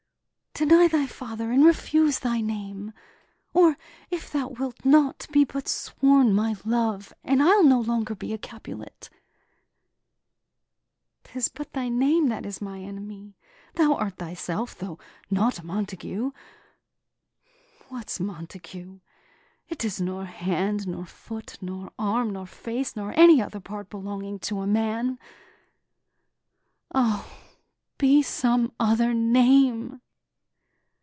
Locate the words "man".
24.67-25.17